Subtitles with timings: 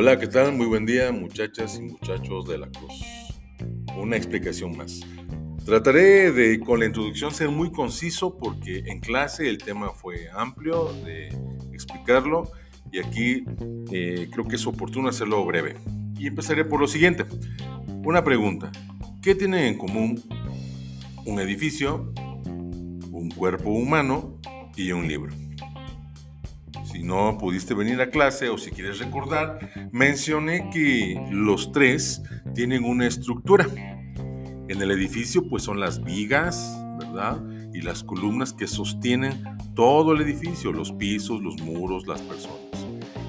[0.00, 0.52] Hola, ¿qué tal?
[0.52, 3.02] Muy buen día, muchachas y muchachos de la Cruz.
[3.96, 5.00] Una explicación más.
[5.64, 10.92] Trataré de, con la introducción, ser muy conciso porque en clase el tema fue amplio
[11.04, 11.36] de
[11.72, 12.48] explicarlo
[12.92, 13.44] y aquí
[13.90, 15.74] eh, creo que es oportuno hacerlo breve.
[16.16, 17.24] Y empezaré por lo siguiente.
[18.04, 18.70] Una pregunta.
[19.20, 20.22] ¿Qué tienen en común
[21.24, 22.12] un edificio,
[23.10, 24.38] un cuerpo humano
[24.76, 25.34] y un libro?
[26.98, 32.20] Si no pudiste venir a clase o si quieres recordar, mencioné que los tres
[32.56, 33.68] tienen una estructura.
[34.66, 37.40] En el edificio pues son las vigas, ¿verdad?
[37.72, 39.44] Y las columnas que sostienen
[39.76, 42.58] todo el edificio, los pisos, los muros, las personas.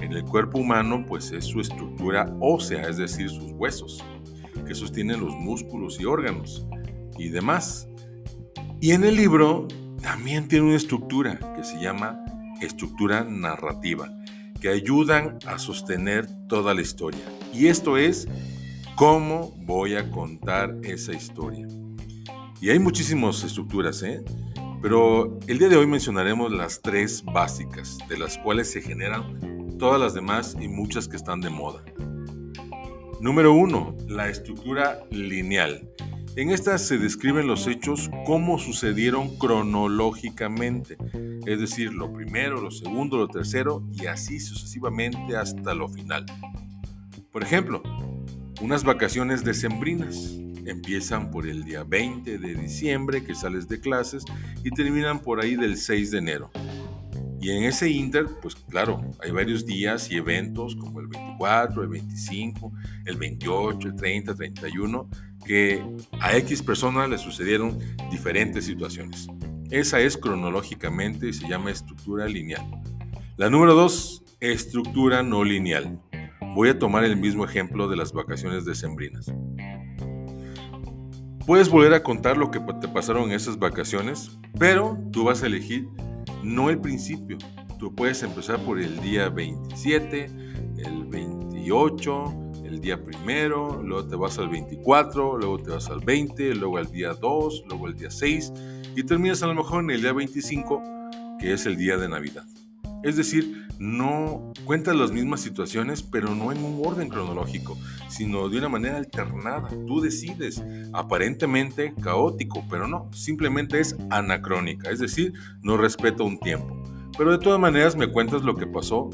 [0.00, 4.00] En el cuerpo humano pues es su estructura ósea, es decir, sus huesos,
[4.64, 6.68] que sostienen los músculos y órganos
[7.18, 7.88] y demás.
[8.80, 9.66] Y en el libro
[10.00, 12.22] también tiene una estructura que se llama
[12.60, 14.10] estructura narrativa
[14.60, 17.24] que ayudan a sostener toda la historia.
[17.52, 18.26] Y esto es
[18.96, 21.66] cómo voy a contar esa historia.
[22.60, 24.24] Y hay muchísimas estructuras, ¿eh?
[24.80, 30.00] pero el día de hoy mencionaremos las tres básicas, de las cuales se generan todas
[30.00, 31.82] las demás y muchas que están de moda.
[33.20, 35.88] Número uno, la estructura lineal.
[36.36, 40.98] En esta se describen los hechos como sucedieron cronológicamente,
[41.46, 46.26] es decir, lo primero, lo segundo, lo tercero y así sucesivamente hasta lo final.
[47.32, 47.82] Por ejemplo,
[48.60, 54.22] unas vacaciones decembrinas empiezan por el día 20 de diciembre que sales de clases
[54.62, 56.50] y terminan por ahí del 6 de enero.
[57.46, 61.88] Y en ese inter, pues claro, hay varios días y eventos como el 24, el
[61.88, 62.72] 25,
[63.04, 65.08] el 28, el 30, el 31,
[65.46, 65.80] que
[66.20, 67.78] a X personas le sucedieron
[68.10, 69.28] diferentes situaciones.
[69.70, 72.66] Esa es cronológicamente y se llama estructura lineal.
[73.36, 76.00] La número dos, estructura no lineal.
[76.56, 79.32] Voy a tomar el mismo ejemplo de las vacaciones decembrinas.
[81.46, 85.46] Puedes volver a contar lo que te pasaron en esas vacaciones, pero tú vas a
[85.46, 85.86] elegir
[86.46, 87.36] no el principio.
[87.78, 90.26] Tú puedes empezar por el día 27,
[90.78, 96.54] el 28, el día primero, luego te vas al 24, luego te vas al 20,
[96.54, 98.52] luego al día 2, luego al día 6
[98.94, 100.82] y terminas a lo mejor en el día 25,
[101.38, 102.44] que es el día de Navidad.
[103.02, 107.78] Es decir, no cuentas las mismas situaciones, pero no en un orden cronológico,
[108.08, 109.68] sino de una manera alternada.
[109.86, 115.32] Tú decides, aparentemente caótico, pero no, simplemente es anacrónica, es decir,
[115.62, 116.82] no respeta un tiempo.
[117.16, 119.10] Pero de todas maneras me cuentas lo que pasó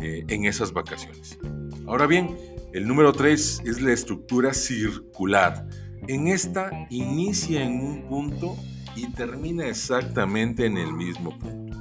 [0.00, 1.38] eh, en esas vacaciones.
[1.86, 2.36] Ahora bien,
[2.72, 5.66] el número 3 es la estructura circular.
[6.08, 8.56] En esta inicia en un punto
[8.96, 11.76] y termina exactamente en el mismo punto.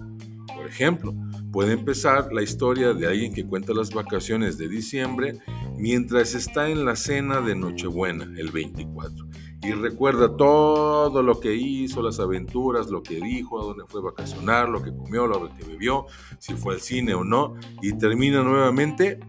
[0.54, 1.14] Por ejemplo,
[1.56, 5.40] puede empezar la historia de alguien que cuenta las vacaciones de diciembre
[5.78, 9.26] mientras está en la cena de Nochebuena, el 24,
[9.64, 14.04] y recuerda todo lo que hizo, las aventuras, lo que dijo, a dónde fue a
[14.04, 16.08] vacacionar, lo que comió, lo que bebió,
[16.40, 19.22] si fue al cine o no, y termina nuevamente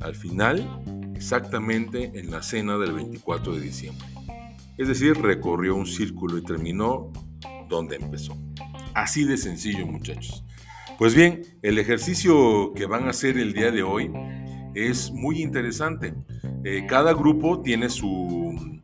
[0.00, 0.82] al final,
[1.14, 4.06] exactamente en la cena del 24 de diciembre.
[4.76, 7.10] Es decir, recorrió un círculo y terminó
[7.66, 8.36] donde empezó.
[8.92, 10.44] Así de sencillo, muchachos.
[10.98, 14.10] Pues bien, el ejercicio que van a hacer el día de hoy
[14.74, 16.12] es muy interesante.
[16.64, 18.80] Eh, cada grupo tiene su,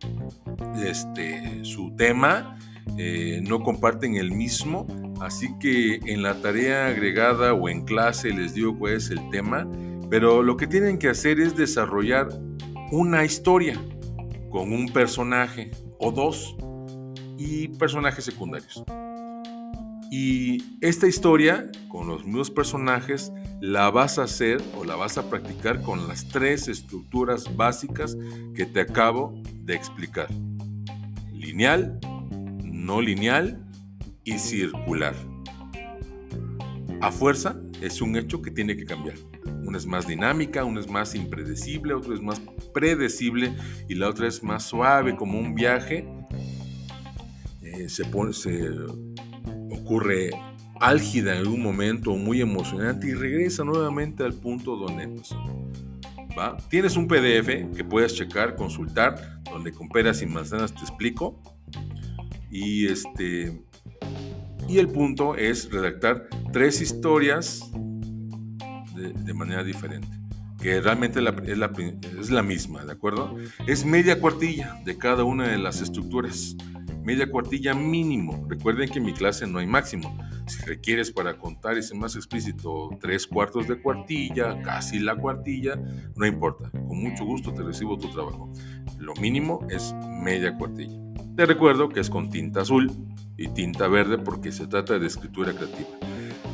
[0.81, 2.57] este, su tema,
[2.99, 4.87] eh, no comparten el mismo,
[5.21, 9.69] así que en la tarea agregada o en clase les digo cuál es el tema,
[10.09, 12.29] pero lo que tienen que hacer es desarrollar
[12.93, 13.77] una historia
[14.53, 16.55] con un personaje o dos
[17.37, 18.85] y personajes secundarios.
[20.11, 25.29] Y esta historia con los mismos personajes la vas a hacer o la vas a
[25.29, 28.17] practicar con las tres estructuras básicas
[28.55, 30.29] que te acabo de explicar.
[31.33, 31.99] Lineal,
[32.63, 33.65] no lineal
[34.25, 35.15] y circular.
[37.01, 39.17] A fuerza es un hecho que tiene que cambiar.
[39.65, 42.41] Una es más dinámica, una es más impredecible, otra es más
[42.73, 43.55] predecible
[43.89, 46.07] y la otra es más suave, como un viaje.
[47.63, 48.71] Eh, se, pone, se
[49.85, 50.31] ocurre
[50.81, 55.37] álgida en un momento muy emocionante y regresa nuevamente al punto donde empezó.
[56.37, 56.57] ¿Va?
[56.69, 61.41] Tienes un PDF que puedes checar, consultar, donde con peras y manzanas te explico.
[62.51, 63.63] Y este
[64.69, 67.71] y el punto es redactar tres historias
[68.95, 70.09] de, manera diferente,
[70.61, 71.73] que realmente es, la,
[72.19, 73.37] es la misma, ¿de acuerdo?
[73.67, 76.57] Es media cuartilla de cada una de las estructuras,
[77.05, 78.47] media cuartilla mínimo.
[78.49, 80.17] Recuerden que en mi clase no hay máximo,
[80.47, 85.77] Si requieres para contar y ser más explícito tres cuartos de cuartilla, casi la cuartilla,
[86.17, 86.71] no importa.
[86.71, 88.53] Con mucho gusto te recibo tu trabajo.
[88.99, 90.99] Lo mínimo es media cuartilla.
[91.37, 92.93] Te recuerdo que es con tinta azul
[93.37, 95.89] y tinta verde porque se trata de escritura creativa.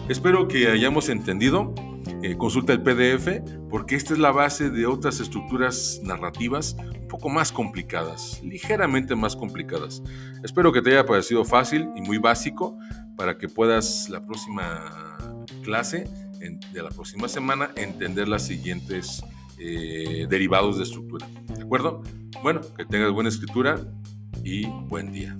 [0.08, 1.74] Espero que hayamos entendido.
[2.22, 3.40] Eh, consulta el PDF
[3.70, 9.34] porque esta es la base de otras estructuras narrativas un poco más complicadas, ligeramente más
[9.34, 10.02] complicadas.
[10.44, 12.78] Espero que te haya parecido fácil y muy básico
[13.16, 15.16] para que puedas la próxima
[15.62, 16.04] clase
[16.72, 19.22] de la próxima semana entender las siguientes
[19.58, 21.26] eh, derivados de estructura.
[21.54, 22.02] ¿De acuerdo?
[22.42, 23.78] Bueno, que tengas buena escritura
[24.42, 25.36] y buen día.